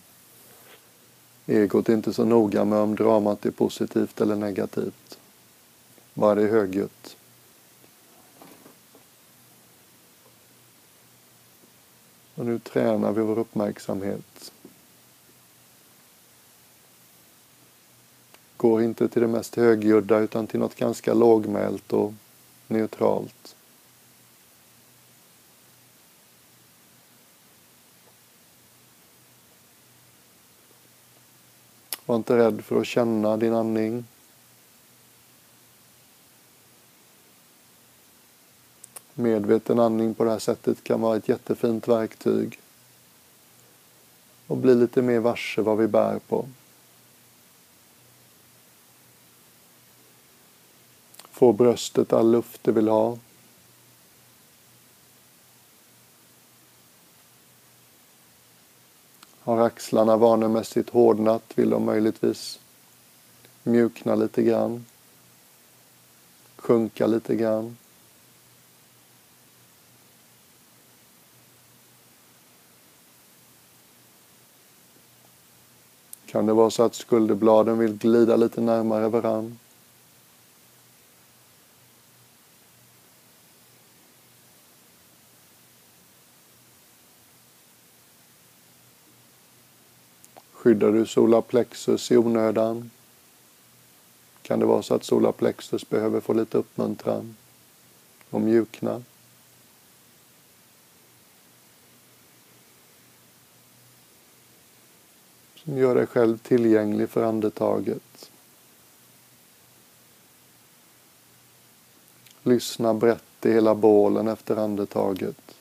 Egot 1.45 1.89
är 1.89 1.93
inte 1.93 2.13
så 2.13 2.25
noga 2.25 2.65
med 2.65 2.79
om 2.79 2.95
dramat 2.95 3.45
är 3.45 3.51
positivt 3.51 4.21
eller 4.21 4.35
negativt. 4.35 5.19
Bara 6.13 6.35
det 6.35 6.43
är 6.43 6.51
högljutt. 6.51 7.15
Och 12.39 12.45
nu 12.45 12.59
tränar 12.59 13.11
vi 13.11 13.21
vår 13.21 13.39
uppmärksamhet. 13.39 14.51
Går 18.57 18.81
inte 18.81 19.07
till 19.07 19.21
det 19.21 19.27
mest 19.27 19.55
högljudda 19.55 20.19
utan 20.19 20.47
till 20.47 20.59
något 20.59 20.75
ganska 20.75 21.13
lågmält 21.13 21.93
och 21.93 22.13
neutralt. 22.67 23.55
Var 32.05 32.15
inte 32.15 32.37
rädd 32.37 32.63
för 32.63 32.81
att 32.81 32.87
känna 32.87 33.37
din 33.37 33.53
andning. 33.53 34.05
Medveten 39.19 39.79
andning 39.79 40.13
på 40.13 40.23
det 40.23 40.31
här 40.31 40.39
sättet 40.39 40.83
kan 40.83 41.01
vara 41.01 41.17
ett 41.17 41.29
jättefint 41.29 41.87
verktyg. 41.87 42.59
Och 44.47 44.57
bli 44.57 44.75
lite 44.75 45.01
mer 45.01 45.19
varse 45.19 45.61
vad 45.61 45.77
vi 45.77 45.87
bär 45.87 46.19
på. 46.27 46.47
Få 51.31 51.53
bröstet 51.53 52.13
all 52.13 52.31
luft 52.31 52.63
det 52.63 52.71
vill 52.71 52.87
ha. 52.87 53.17
Har 59.39 59.61
axlarna 59.61 60.17
vanemässigt 60.17 60.89
hårdnat 60.89 61.43
vill 61.55 61.69
de 61.69 61.85
möjligtvis 61.85 62.59
mjukna 63.63 64.15
lite 64.15 64.43
grann. 64.43 64.85
Sjunka 66.57 67.07
lite 67.07 67.35
grann. 67.35 67.77
Kan 76.31 76.45
det 76.45 76.53
vara 76.53 76.69
så 76.69 76.83
att 76.83 76.95
skulderbladen 76.95 77.77
vill 77.77 77.97
glida 77.97 78.35
lite 78.35 78.61
närmare 78.61 79.09
varann? 79.09 79.59
Skyddar 90.53 90.91
du 90.91 91.05
solarplexus 91.05 92.11
i 92.11 92.17
onödan? 92.17 92.91
Kan 94.41 94.59
det 94.59 94.65
vara 94.65 94.81
så 94.81 94.95
att 94.95 95.03
solarplexus 95.03 95.89
behöver 95.89 96.19
få 96.19 96.33
lite 96.33 96.57
uppmuntran 96.57 97.35
och 98.29 98.41
mjukna? 98.41 99.03
Gör 105.77 105.95
dig 105.95 106.05
själv 106.05 106.37
tillgänglig 106.37 107.09
för 107.09 107.23
andetaget. 107.23 108.31
Lyssna 112.43 112.93
brett 112.93 113.45
i 113.45 113.51
hela 113.51 113.75
bålen 113.75 114.27
efter 114.27 114.57
andetaget. 114.57 115.55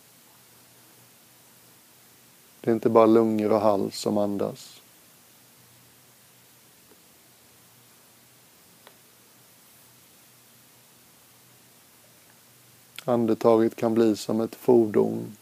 Det 2.60 2.70
är 2.70 2.74
inte 2.74 2.90
bara 2.90 3.06
lungor 3.06 3.52
och 3.52 3.60
hals 3.60 3.98
som 3.98 4.18
andas. 4.18 4.80
Andetaget 13.04 13.76
kan 13.76 13.94
bli 13.94 14.16
som 14.16 14.40
ett 14.40 14.54
fordon 14.54 15.36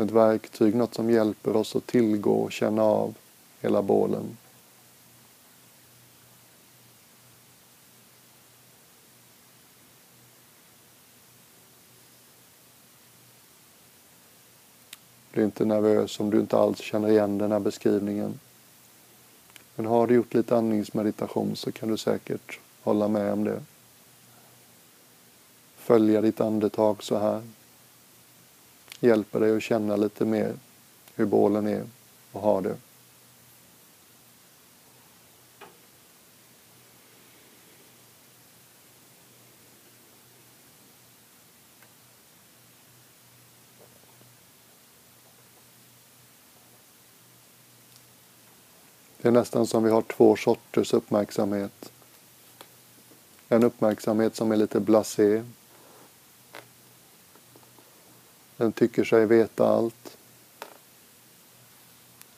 ett 0.00 0.10
verktyg, 0.10 0.74
något 0.74 0.94
som 0.94 1.10
hjälper 1.10 1.56
oss 1.56 1.76
att 1.76 1.86
tillgå 1.86 2.32
och 2.32 2.52
känna 2.52 2.82
av 2.82 3.14
hela 3.60 3.82
bålen. 3.82 4.36
Bli 15.32 15.42
inte 15.42 15.64
nervös 15.64 16.20
om 16.20 16.30
du 16.30 16.40
inte 16.40 16.58
alls 16.58 16.78
känner 16.78 17.08
igen 17.08 17.38
den 17.38 17.52
här 17.52 17.60
beskrivningen. 17.60 18.40
Men 19.76 19.86
har 19.86 20.06
du 20.06 20.14
gjort 20.14 20.34
lite 20.34 20.56
andningsmeditation 20.56 21.56
så 21.56 21.72
kan 21.72 21.88
du 21.88 21.96
säkert 21.96 22.60
hålla 22.82 23.08
med 23.08 23.32
om 23.32 23.44
det. 23.44 23.62
Följa 25.76 26.20
ditt 26.20 26.40
andetag 26.40 27.02
så 27.02 27.18
här. 27.18 27.42
Hjälper 29.00 29.40
dig 29.40 29.56
att 29.56 29.62
känna 29.62 29.96
lite 29.96 30.24
mer 30.24 30.54
hur 31.14 31.26
bålen 31.26 31.66
är 31.66 31.84
och 32.32 32.40
har 32.40 32.62
det. 32.62 32.76
Det 49.22 49.28
är 49.28 49.32
nästan 49.32 49.66
som 49.66 49.84
vi 49.84 49.90
har 49.90 50.02
två 50.02 50.36
sorters 50.36 50.94
uppmärksamhet. 50.94 51.92
En 53.48 53.64
uppmärksamhet 53.64 54.36
som 54.36 54.52
är 54.52 54.56
lite 54.56 54.80
blasé. 54.80 55.42
Den 58.60 58.72
tycker 58.72 59.04
sig 59.04 59.26
veta 59.26 59.68
allt. 59.68 60.16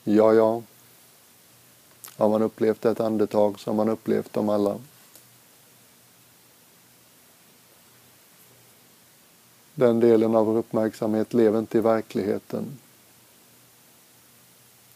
Ja, 0.03 0.33
ja. 0.33 0.61
Har 2.17 2.29
man 2.29 2.41
upplevt 2.41 2.85
ett 2.85 2.99
andetag 2.99 3.59
så 3.59 3.69
har 3.69 3.75
man 3.75 3.89
upplevt 3.89 4.33
dem 4.33 4.49
alla. 4.49 4.79
Den 9.73 9.99
delen 9.99 10.35
av 10.35 10.45
vår 10.45 10.57
uppmärksamhet 10.57 11.33
lever 11.33 11.59
inte 11.59 11.77
i 11.77 11.81
verkligheten. 11.81 12.79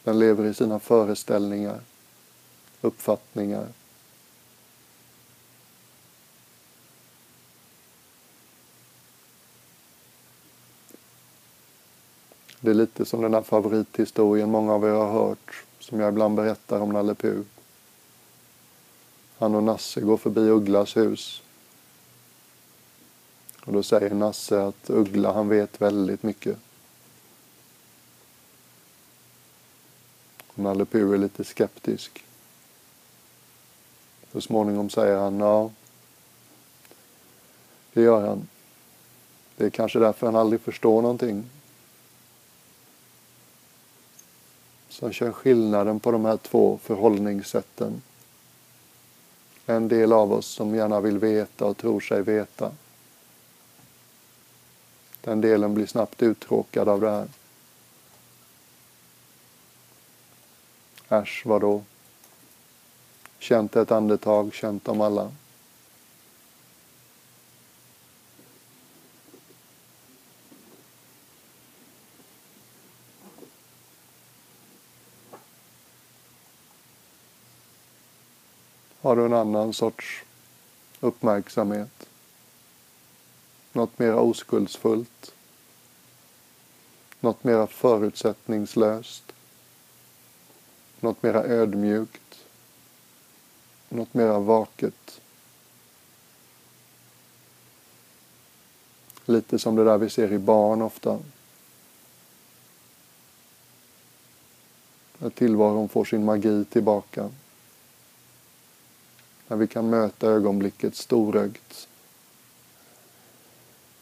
Den 0.03 0.19
lever 0.19 0.45
i 0.45 0.53
sina 0.53 0.79
föreställningar, 0.79 1.81
uppfattningar. 2.81 3.67
Det 12.59 12.69
är 12.69 12.73
lite 12.73 13.05
som 13.05 13.21
den 13.21 13.31
där 13.31 13.41
favorithistorien 13.41 14.51
många 14.51 14.73
av 14.73 14.83
er 14.83 14.89
har 14.89 15.11
hört, 15.11 15.63
som 15.79 15.99
jag 15.99 16.09
ibland 16.09 16.35
berättar 16.35 16.79
om 16.79 16.89
Nalle 16.89 17.15
Puh. 17.15 17.41
Han 19.37 19.55
och 19.55 19.63
Nasse 19.63 20.01
går 20.01 20.17
förbi 20.17 20.41
Ugglas 20.41 20.97
hus. 20.97 21.41
Och 23.65 23.73
då 23.73 23.83
säger 23.83 24.15
Nasse 24.15 24.63
att 24.63 24.89
Uggla, 24.89 25.33
han 25.33 25.49
vet 25.49 25.81
väldigt 25.81 26.23
mycket. 26.23 26.57
Nalle 30.55 30.85
Puh 30.85 31.13
är 31.13 31.17
lite 31.17 31.43
skeptisk. 31.43 32.23
Så 34.31 34.41
småningom 34.41 34.89
säger 34.89 35.17
han 35.17 35.39
ja. 35.39 35.71
Det 37.93 38.01
gör 38.01 38.27
han. 38.27 38.47
Det 39.55 39.65
är 39.65 39.69
kanske 39.69 39.99
därför 39.99 40.25
han 40.25 40.35
aldrig 40.35 40.61
förstår 40.61 41.01
någonting. 41.01 41.49
Som 44.97 45.11
kör 45.11 45.31
skillnaden 45.31 45.99
på 45.99 46.11
de 46.11 46.25
här 46.25 46.37
två 46.37 46.79
förhållningssätten. 46.83 48.01
En 49.65 49.87
del 49.87 50.13
av 50.13 50.33
oss 50.33 50.45
som 50.45 50.75
gärna 50.75 51.01
vill 51.01 51.17
veta 51.17 51.65
och 51.65 51.77
tror 51.77 51.99
sig 51.99 52.21
veta. 52.21 52.71
Den 55.21 55.41
delen 55.41 55.73
blir 55.73 55.85
snabbt 55.85 56.21
uttråkad 56.21 56.89
av 56.89 57.01
det 57.01 57.11
här. 57.11 57.27
Äsch, 61.09 61.43
vadå? 61.45 61.83
Känt 63.39 63.75
ett 63.75 63.91
andetag, 63.91 64.53
känt 64.53 64.85
dem 64.85 65.01
alla. 65.01 65.31
Har 79.01 79.15
du 79.15 79.25
en 79.25 79.33
annan 79.33 79.73
sorts 79.73 80.23
uppmärksamhet? 80.99 82.09
Något 83.73 83.99
mer 83.99 84.13
oskuldsfullt? 84.15 85.33
Något 87.19 87.43
mer 87.43 87.65
förutsättningslöst? 87.65 89.33
något 90.99 91.23
mera 91.23 91.43
ödmjukt, 91.43 92.45
något 93.89 94.13
mera 94.13 94.39
vaket. 94.39 95.21
Lite 99.25 99.59
som 99.59 99.75
det 99.75 99.83
där 99.83 99.97
vi 99.97 100.09
ser 100.09 100.33
i 100.33 100.37
barn 100.37 100.81
ofta. 100.81 101.19
När 105.17 105.29
tillvaron 105.29 105.89
får 105.89 106.05
sin 106.05 106.25
magi 106.25 106.65
tillbaka. 106.65 107.29
När 109.47 109.57
vi 109.57 109.67
kan 109.67 109.89
möta 109.89 110.27
ögonblicket 110.27 110.95
storögt. 110.95 111.87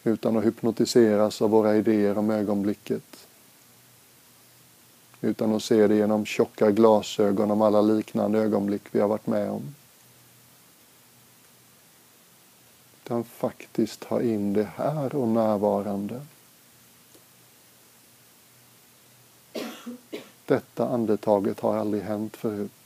Utan 0.04 0.38
att 0.38 0.46
hypnotiseras 0.46 1.42
av 1.42 1.50
våra 1.50 1.76
idéer 1.76 2.18
om 2.18 2.30
ögonblicket 2.30 3.26
utan 5.26 5.54
att 5.54 5.64
se 5.64 5.88
det 5.88 5.96
genom 5.96 6.26
tjocka 6.26 6.72
glasögon 6.72 7.52
om 7.52 7.62
alla 7.62 7.82
liknande 7.82 8.40
ögonblick 8.40 8.82
vi 8.92 9.00
har 9.00 9.08
varit 9.08 9.28
med 9.28 9.50
om. 9.50 9.76
Utan 13.04 13.24
faktiskt 13.24 14.04
ha 14.04 14.22
in 14.22 14.54
det 14.54 14.70
här 14.76 15.16
och 15.16 15.28
närvarande. 15.28 16.22
Detta 20.46 20.88
andetaget 20.88 21.60
har 21.60 21.78
aldrig 21.78 22.04
hänt 22.04 22.38
förut. 22.38 22.85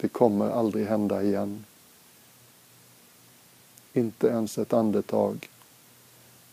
Det 0.00 0.08
kommer 0.08 0.50
aldrig 0.50 0.86
hända 0.86 1.22
igen. 1.22 1.64
Inte 3.92 4.26
ens 4.26 4.58
ett 4.58 4.72
andetag 4.72 5.48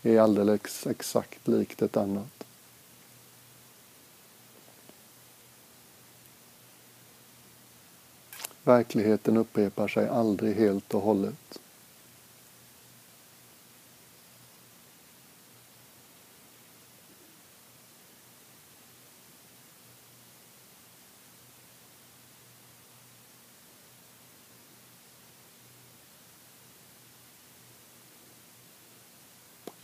är 0.02 0.20
alldeles 0.20 0.86
exakt 0.86 1.48
likt 1.48 1.82
ett 1.82 1.96
annat. 1.96 2.44
Verkligheten 8.62 9.36
upprepar 9.36 9.88
sig 9.88 10.08
aldrig 10.08 10.56
helt 10.56 10.94
och 10.94 11.02
hållet. 11.02 11.58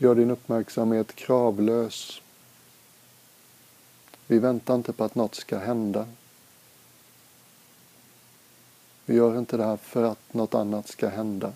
Gör 0.05 0.15
din 0.15 0.31
uppmärksamhet 0.31 1.15
kravlös. 1.15 2.21
Vi 4.27 4.39
väntar 4.39 4.75
inte 4.75 4.93
på 4.93 5.05
att 5.05 5.15
något 5.15 5.35
ska 5.35 5.59
hända. 5.59 6.07
Vi 9.05 9.15
gör 9.15 9.39
inte 9.39 9.57
det 9.57 9.65
här 9.65 9.77
för 9.77 10.03
att 10.03 10.35
något 10.35 10.55
annat 10.55 10.89
ska 10.89 11.09
hända. 11.09 11.53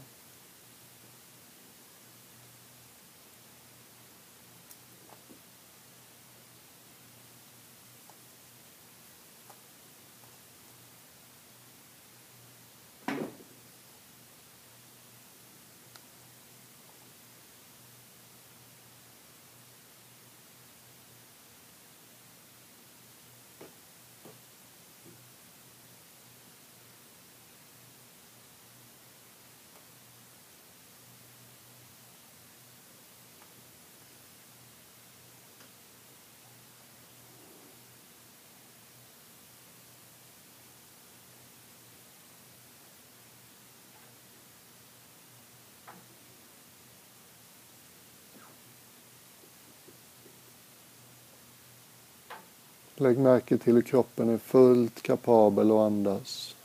Lägg 53.01 53.19
märke 53.19 53.59
till 53.59 53.75
hur 53.75 53.83
kroppen 53.83 54.29
är 54.29 54.39
fullt 54.39 55.03
kapabel 55.03 55.71
att 55.71 55.77
andas. 55.77 56.57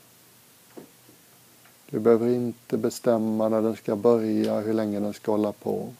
Du 1.90 2.00
behöver 2.00 2.28
inte 2.28 2.78
bestämma 2.78 3.48
när 3.48 3.62
den 3.62 3.76
ska 3.76 3.96
börja, 3.96 4.60
hur 4.60 4.72
länge 4.72 5.00
den 5.00 5.14
ska 5.14 5.30
hålla 5.30 5.52
på. 5.52 5.94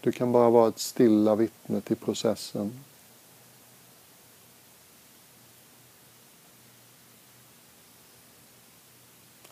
Du 0.00 0.12
kan 0.12 0.32
bara 0.32 0.50
vara 0.50 0.68
ett 0.68 0.78
stilla 0.78 1.34
vittne 1.34 1.80
till 1.80 1.96
processen. 1.96 2.84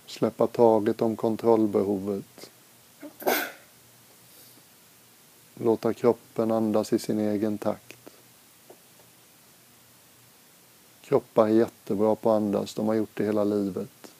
Släppa 0.06 0.46
taget 0.46 1.02
om 1.02 1.16
kontrollbehovet. 1.16 2.51
Låta 5.54 5.94
kroppen 5.94 6.50
andas 6.50 6.92
i 6.92 6.98
sin 6.98 7.18
egen 7.18 7.58
takt. 7.58 7.96
Kroppar 11.00 11.44
är 11.48 11.52
jättebra 11.52 12.14
på 12.14 12.30
att 12.30 12.36
andas, 12.36 12.74
de 12.74 12.88
har 12.88 12.94
gjort 12.94 13.16
det 13.16 13.24
hela 13.24 13.44
livet. 13.44 14.11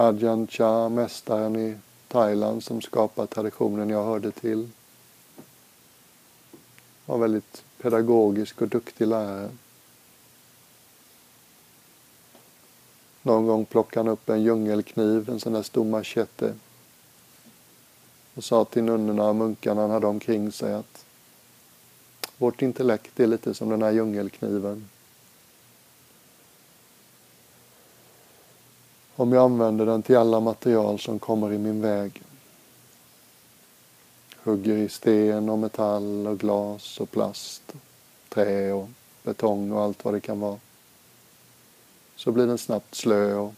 Ajahn 0.00 0.46
Chah, 0.46 0.88
mästaren 0.88 1.56
i 1.56 1.76
Thailand 2.08 2.64
som 2.64 2.80
skapar 2.80 3.26
traditionen 3.26 3.90
jag 3.90 4.04
hörde 4.04 4.30
till. 4.30 4.68
Var 7.06 7.18
väldigt 7.18 7.64
pedagogisk 7.82 8.62
och 8.62 8.68
duktig 8.68 9.06
lärare. 9.06 9.50
Någon 13.22 13.46
gång 13.46 13.64
plockade 13.64 14.00
han 14.00 14.12
upp 14.12 14.28
en 14.28 14.42
djungelkniv, 14.42 15.28
en 15.30 15.40
sån 15.40 15.52
där 15.52 15.62
stor 15.62 15.84
machete 15.84 16.54
och 18.34 18.44
sa 18.44 18.64
till 18.64 18.84
nunnorna 18.84 19.28
och 19.28 19.36
munkarna 19.36 19.80
han 19.80 19.90
hade 19.90 20.06
omkring 20.06 20.52
sig 20.52 20.74
att 20.74 21.04
vårt 22.36 22.62
intellekt 22.62 23.20
är 23.20 23.26
lite 23.26 23.54
som 23.54 23.68
den 23.68 23.82
här 23.82 23.92
djungelkniven. 23.92 24.88
Om 29.18 29.32
jag 29.32 29.44
använder 29.44 29.86
den 29.86 30.02
till 30.02 30.16
alla 30.16 30.40
material 30.40 30.98
som 30.98 31.18
kommer 31.18 31.52
i 31.52 31.58
min 31.58 31.82
väg. 31.82 32.22
Hugger 34.42 34.76
i 34.76 34.88
sten 34.88 35.48
och 35.48 35.58
metall 35.58 36.26
och 36.26 36.38
glas 36.38 37.00
och 37.00 37.10
plast, 37.10 37.72
trä 38.28 38.72
och 38.72 38.88
betong 39.22 39.72
och 39.72 39.82
allt 39.82 40.04
vad 40.04 40.14
det 40.14 40.20
kan 40.20 40.40
vara. 40.40 40.58
Så 42.16 42.32
blir 42.32 42.46
den 42.46 42.58
snabbt 42.58 42.94
slö 42.94 43.34
och 43.34 43.54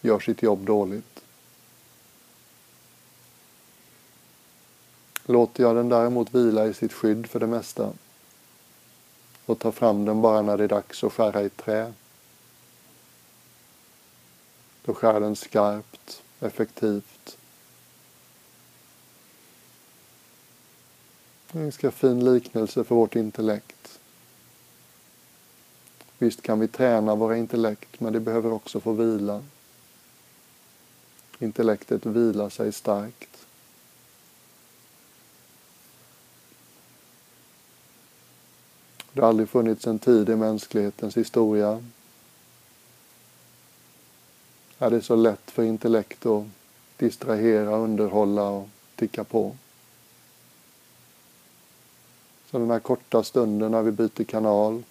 gör 0.00 0.20
sitt 0.20 0.42
jobb 0.42 0.66
dåligt. 0.66 1.24
Låter 5.24 5.62
jag 5.62 5.76
den 5.76 5.88
däremot 5.88 6.34
vila 6.34 6.66
i 6.66 6.74
sitt 6.74 6.92
skydd 6.92 7.26
för 7.26 7.40
det 7.40 7.46
mesta 7.46 7.92
och 9.46 9.58
tar 9.58 9.72
fram 9.72 10.04
den 10.04 10.20
bara 10.22 10.42
när 10.42 10.56
det 10.56 10.64
är 10.64 10.68
dags 10.68 11.04
att 11.04 11.12
skära 11.12 11.42
i 11.42 11.48
trä 11.48 11.92
då 14.88 14.94
skär 14.94 15.20
den 15.20 15.36
skarpt, 15.36 16.22
effektivt. 16.40 17.38
En 21.52 21.62
ganska 21.62 21.90
fin 21.90 22.24
liknelse 22.24 22.84
för 22.84 22.94
vårt 22.94 23.16
intellekt. 23.16 24.00
Visst 26.18 26.42
kan 26.42 26.60
vi 26.60 26.68
träna 26.68 27.14
våra 27.14 27.36
intellekt, 27.36 28.00
men 28.00 28.12
det 28.12 28.20
behöver 28.20 28.52
också 28.52 28.80
få 28.80 28.92
vila. 28.92 29.44
Intellektet 31.38 32.06
vilar 32.06 32.48
sig 32.48 32.72
starkt. 32.72 33.46
Det 39.12 39.20
har 39.20 39.28
aldrig 39.28 39.48
funnits 39.48 39.86
en 39.86 39.98
tid 39.98 40.28
i 40.28 40.36
mänsklighetens 40.36 41.16
historia 41.16 41.84
är 44.78 44.90
det 44.90 45.02
så 45.02 45.16
lätt 45.16 45.50
för 45.50 45.62
intellekt 45.62 46.26
att 46.26 46.44
distrahera, 46.96 47.76
underhålla 47.76 48.48
och 48.48 48.68
ticka 48.96 49.24
på. 49.24 49.56
Så 52.50 52.58
den 52.58 52.70
här 52.70 52.80
korta 52.80 53.24
stunden 53.24 53.70
när 53.70 53.82
vi 53.82 53.90
byter 53.90 54.24
kanal 54.24 54.82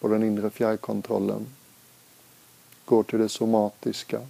på 0.00 0.08
den 0.08 0.22
inre 0.22 0.50
fjärrkontrollen 0.50 1.46
går 2.84 3.02
till 3.02 3.18
det 3.18 3.28
somatiska. 3.28 4.20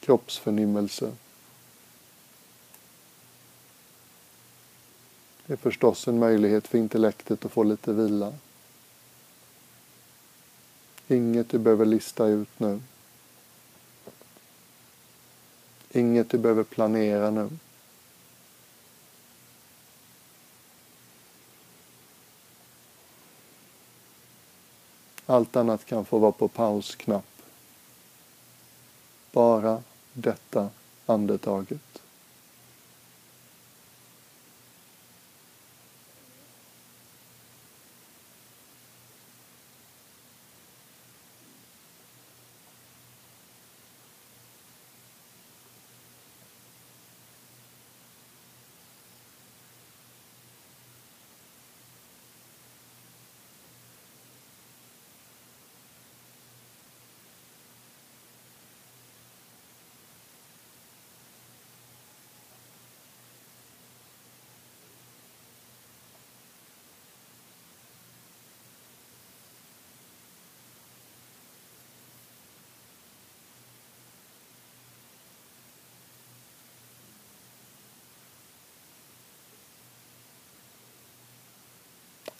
Kroppsförnimmelse. 0.00 1.12
Det 5.46 5.52
är 5.52 5.56
förstås 5.56 6.08
en 6.08 6.18
möjlighet 6.18 6.68
för 6.68 6.78
intellektet 6.78 7.44
att 7.44 7.52
få 7.52 7.62
lite 7.62 7.92
vila. 7.92 8.32
Inget 11.12 11.48
du 11.48 11.58
behöver 11.58 11.84
lista 11.84 12.26
ut 12.26 12.60
nu. 12.60 12.80
Inget 15.90 16.30
du 16.30 16.38
behöver 16.38 16.64
planera 16.64 17.30
nu. 17.30 17.50
Allt 25.26 25.56
annat 25.56 25.84
kan 25.84 26.04
få 26.04 26.18
vara 26.18 26.32
på 26.32 26.48
pausknapp. 26.48 27.42
Bara 29.32 29.82
detta 30.12 30.70
andetaget. 31.06 32.01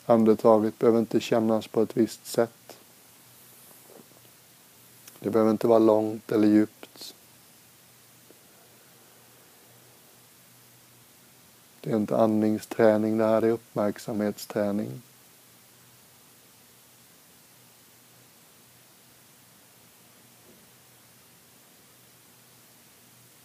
Andetaget 0.05 0.79
behöver 0.79 0.99
inte 0.99 1.19
kännas 1.19 1.67
på 1.67 1.81
ett 1.81 1.97
visst 1.97 2.25
sätt. 2.25 2.77
Det 5.19 5.29
behöver 5.29 5.51
inte 5.51 5.67
vara 5.67 5.79
långt 5.79 6.31
eller 6.31 6.47
djupt. 6.47 7.15
Det 11.81 11.91
är 11.91 11.95
inte 11.95 12.17
andningsträning 12.17 13.17
det 13.17 13.25
här, 13.25 13.41
det 13.41 13.47
är 13.47 13.51
uppmärksamhetsträning. 13.51 15.01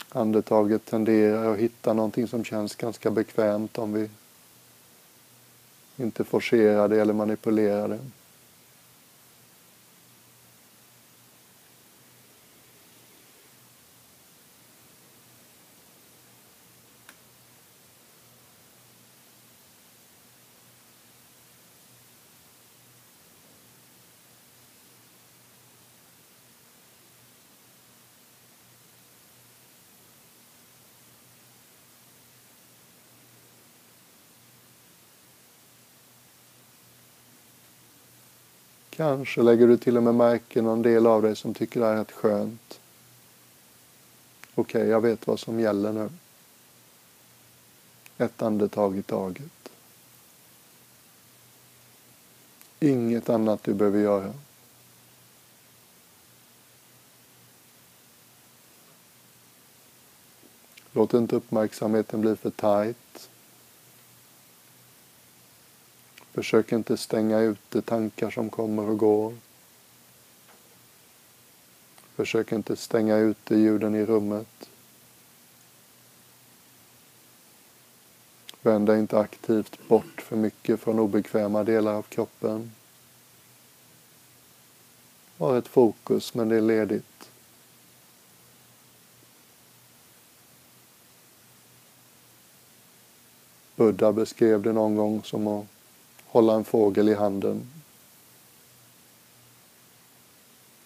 Andetaget 0.08 0.84
tenderar 0.84 1.52
att 1.52 1.58
hitta 1.58 1.92
någonting 1.92 2.28
som 2.28 2.44
känns 2.44 2.74
ganska 2.74 3.10
bekvämt 3.10 3.78
om 3.78 3.92
vi 3.92 4.10
inte 5.98 6.24
forcerade 6.24 6.94
det 6.94 7.00
eller 7.00 7.14
manipulerade. 7.14 7.94
det. 7.94 8.00
Kanske 38.98 39.42
lägger 39.42 39.66
du 39.66 39.76
till 39.76 39.96
och 39.96 40.02
med 40.02 40.14
märke 40.14 40.62
någon 40.62 40.82
del 40.82 41.06
av 41.06 41.22
dig 41.22 41.36
som 41.36 41.54
tycker 41.54 41.80
det 41.80 41.86
här 41.86 41.92
är 41.92 41.98
rätt 41.98 42.12
skönt. 42.12 42.80
Okej, 44.54 44.80
okay, 44.80 44.90
jag 44.90 45.00
vet 45.00 45.26
vad 45.26 45.40
som 45.40 45.60
gäller 45.60 45.92
nu. 45.92 46.10
Ett 48.16 48.42
andetag 48.42 48.98
i 48.98 49.02
taget. 49.02 49.72
Inget 52.80 53.28
annat 53.28 53.62
du 53.62 53.74
behöver 53.74 54.00
göra. 54.00 54.32
Låt 60.92 61.14
inte 61.14 61.36
uppmärksamheten 61.36 62.20
bli 62.20 62.36
för 62.36 62.50
tajt. 62.50 63.30
Försök 66.38 66.72
inte 66.72 66.96
stänga 66.96 67.38
ute 67.40 67.82
tankar 67.82 68.30
som 68.30 68.50
kommer 68.50 68.90
och 68.90 68.98
går. 68.98 69.34
Försök 72.16 72.52
inte 72.52 72.76
stänga 72.76 73.16
ute 73.16 73.54
ljuden 73.54 73.94
i 73.94 74.04
rummet. 74.04 74.68
Vänd 78.62 78.86
dig 78.86 78.98
inte 78.98 79.18
aktivt 79.18 79.88
bort 79.88 80.20
för 80.20 80.36
mycket 80.36 80.80
från 80.80 80.98
obekväma 80.98 81.64
delar 81.64 81.94
av 81.94 82.02
kroppen. 82.02 82.72
Har 85.38 85.58
ett 85.58 85.68
fokus, 85.68 86.34
men 86.34 86.48
det 86.48 86.56
är 86.56 86.60
ledigt. 86.60 87.30
Buddha 93.76 94.12
beskrev 94.12 94.62
det 94.62 94.72
någon 94.72 94.96
gång 94.96 95.22
som 95.24 95.46
att 95.46 95.66
hålla 96.28 96.54
en 96.54 96.64
fågel 96.64 97.08
i 97.08 97.14
handen. 97.14 97.70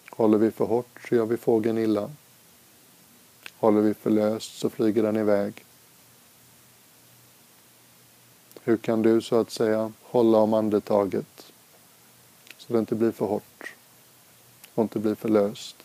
Håller 0.09 0.37
vi 0.37 0.51
för 0.51 0.65
hårt 0.65 0.99
så 1.09 1.15
gör 1.15 1.25
vi 1.25 1.37
fågeln 1.37 1.77
illa. 1.77 2.11
Håller 3.57 3.81
vi 3.81 3.93
för 3.93 4.09
löst 4.09 4.57
så 4.57 4.69
flyger 4.69 5.03
den 5.03 5.17
iväg. 5.17 5.65
Hur 8.63 8.77
kan 8.77 9.01
du 9.01 9.21
så 9.21 9.39
att 9.39 9.51
säga 9.51 9.93
hålla 10.01 10.37
om 10.37 10.53
andetaget 10.53 11.51
så 12.57 12.73
det 12.73 12.79
inte 12.79 12.95
blir 12.95 13.11
för 13.11 13.25
hårt 13.25 13.73
och 14.73 14.83
inte 14.83 14.99
blir 14.99 15.15
för 15.15 15.29
löst? 15.29 15.82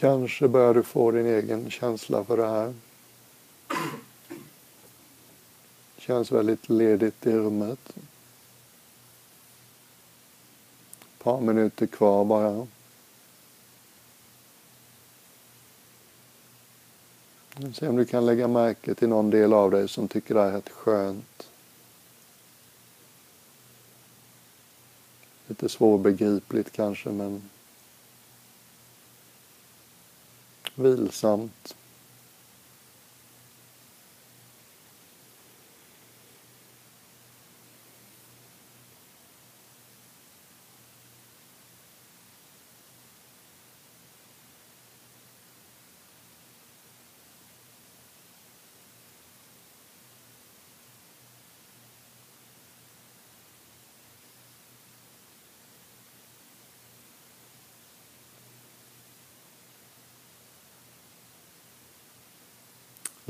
Kanske 0.00 0.48
börjar 0.48 0.74
du 0.74 0.82
få 0.82 1.10
din 1.10 1.26
egen 1.26 1.70
känsla 1.70 2.24
för 2.24 2.36
det 2.36 2.46
här. 2.46 2.74
Känns 5.96 6.32
väldigt 6.32 6.68
ledigt 6.68 7.26
i 7.26 7.32
rummet. 7.32 7.96
Ett 11.00 11.18
par 11.18 11.40
minuter 11.40 11.86
kvar 11.86 12.24
bara. 12.24 12.66
Se 17.74 17.88
om 17.88 17.96
du 17.96 18.04
kan 18.04 18.26
lägga 18.26 18.48
märke 18.48 18.94
till 18.94 19.08
någon 19.08 19.30
del 19.30 19.52
av 19.52 19.70
dig 19.70 19.88
som 19.88 20.08
tycker 20.08 20.34
det 20.34 20.40
här 20.40 20.52
är 20.52 20.70
skönt. 20.70 21.50
Lite 25.46 25.68
svårbegripligt 25.68 26.72
kanske 26.72 27.10
men 27.10 27.42
vilsamt. 30.78 31.74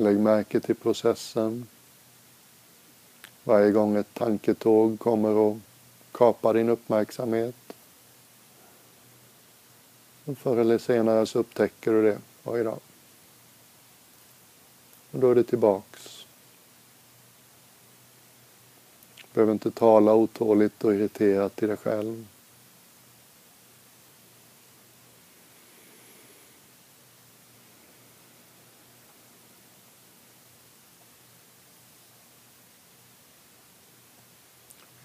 Lägg 0.01 0.18
märke 0.18 0.61
till 0.61 0.74
processen. 0.74 1.66
Varje 3.44 3.70
gång 3.70 3.96
ett 3.96 4.14
tanketåg 4.14 4.99
kommer 4.99 5.28
och 5.28 5.57
kapar 6.12 6.55
din 6.55 6.68
uppmärksamhet. 6.68 7.55
förr 10.36 10.57
eller 10.57 10.78
senare 10.78 11.26
så 11.26 11.38
upptäcker 11.38 11.92
du 11.92 12.03
det. 12.03 12.18
Oj 12.44 12.64
då. 12.64 12.78
Och 15.11 15.20
då 15.20 15.30
är 15.30 15.34
det 15.34 15.44
tillbaks. 15.44 16.26
Du 19.16 19.26
behöver 19.34 19.53
inte 19.53 19.70
tala 19.70 20.14
otåligt 20.14 20.84
och 20.84 20.94
irriterat 20.94 21.57
till 21.57 21.68
dig 21.68 21.76
själv. 21.76 22.26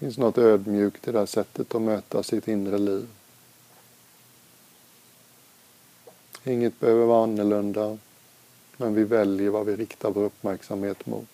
Finns 0.04 0.18
något 0.18 0.38
ödmjukt 0.38 1.08
i 1.08 1.12
det 1.12 1.18
här 1.18 1.26
sättet 1.26 1.74
att 1.74 1.82
möta 1.82 2.22
sitt 2.22 2.48
inre 2.48 2.78
liv. 2.78 3.06
Inget 6.44 6.80
behöver 6.80 7.06
vara 7.06 7.22
annorlunda, 7.22 7.98
men 8.76 8.94
vi 8.94 9.04
väljer 9.04 9.50
vad 9.50 9.66
vi 9.66 9.76
riktar 9.76 10.10
vår 10.10 10.22
uppmärksamhet 10.22 11.06
mot. 11.06 11.33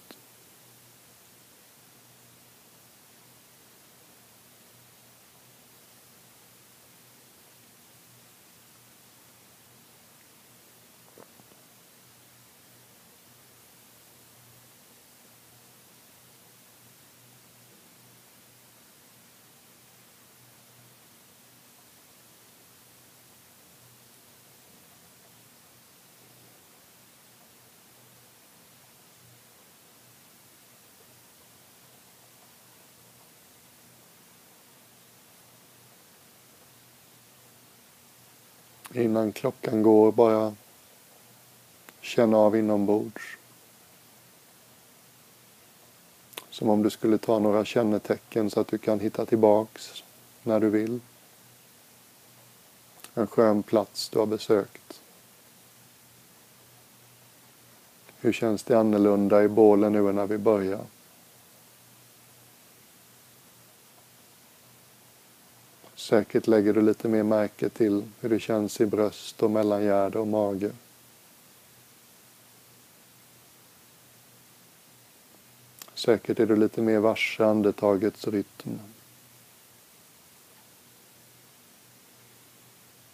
Innan 38.95 39.33
klockan 39.33 39.83
går, 39.83 40.13
bara 40.13 40.55
känna 42.01 42.37
av 42.37 42.57
inombords. 42.57 43.37
Som 46.51 46.69
om 46.69 46.83
du 46.83 46.91
skulle 46.91 47.19
ta 47.19 47.39
några 47.39 47.65
kännetecken 47.65 48.51
så 48.51 48.61
att 48.61 48.69
du 48.69 48.79
kan 48.79 49.01
hitta 49.01 49.27
tillbaks 49.27 50.03
när 50.43 50.61
du 50.61 50.71
vill. 50.71 51.01
En 53.15 53.27
skön 53.27 53.63
plats 53.63 54.09
du 54.09 54.19
har 54.19 54.27
besökt. 54.27 55.01
Hur 58.21 58.33
känns 58.33 58.63
det 58.63 58.79
annorlunda 58.79 59.45
i 59.45 59.49
bålen 59.49 59.93
nu 59.93 60.09
än 60.09 60.15
när 60.15 60.27
vi 60.27 60.39
börjar? 60.39 60.85
Säkert 66.11 66.47
lägger 66.47 66.73
du 66.73 66.83
lite 66.83 67.09
mer 67.09 67.23
märke 67.23 67.69
till 67.69 68.05
hur 68.21 68.29
det 68.29 68.41
känns 68.41 68.81
i 68.81 68.87
bröst 68.87 69.43
och 69.43 69.51
mellangärde 69.51 70.19
och 70.19 70.27
mage. 70.27 70.71
Säkert 75.95 76.41
är 76.41 76.47
du 76.47 76.57
lite 76.57 76.83
mer 76.83 76.99
varse 76.99 77.45
andetagets 77.45 78.29
rytm. 78.29 78.79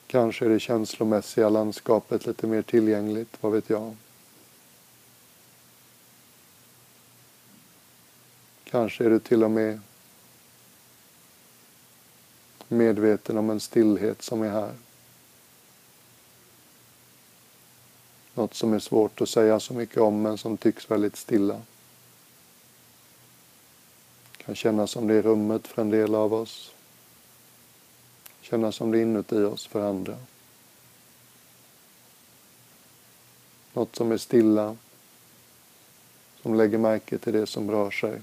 Kanske 0.07 0.44
är 0.44 0.49
det 0.49 0.61
känslomässiga 0.61 1.49
landskapet 1.49 2.26
lite 2.26 2.47
mer 2.47 2.62
tillgängligt, 2.62 3.36
vad 3.40 3.53
vet 3.53 3.70
jag. 3.70 3.97
Kanske 8.64 9.05
är 9.05 9.11
du 9.11 9.18
till 9.18 9.44
och 9.44 9.51
med 9.51 9.80
medveten 12.69 13.39
om 13.39 13.51
en 13.51 13.61
stillhet 13.61 14.23
som 14.23 14.43
är 14.43 14.51
här. 14.51 14.73
Något 18.35 18.55
som 18.55 18.73
är 18.73 18.79
svårt 18.79 19.21
att 19.21 19.29
säga 19.29 19.61
så 19.61 19.75
mycket 19.75 19.99
om 19.99 20.23
men 20.23 20.39
som 20.39 20.57
tycks 20.57 20.91
väldigt 20.91 21.17
stilla. 21.17 21.61
Kan 24.37 24.55
kännas 24.55 24.91
som 24.91 25.07
det 25.07 25.14
är 25.14 25.23
rummet 25.23 25.67
för 25.67 25.83
en 25.83 25.91
del 25.91 26.14
av 26.14 26.35
oss. 26.35 26.73
Kännas 28.41 28.77
som 28.77 28.91
det 28.91 28.99
är 28.99 29.03
inuti 29.03 29.43
oss 29.43 29.67
för 29.67 29.89
andra. 29.89 30.17
Något 33.73 33.97
som 33.97 34.12
är 34.12 34.17
stilla, 34.17 34.77
som 36.43 36.55
lägger 36.55 36.79
märke 36.79 37.19
till 37.19 37.33
det 37.33 37.47
som 37.47 37.71
rör 37.71 37.91
sig. 37.91 38.21